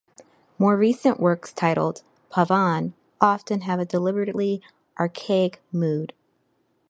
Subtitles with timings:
[0.57, 2.01] More recent works titled
[2.31, 4.59] "pavane" often have a deliberately
[4.97, 6.13] archaic mood.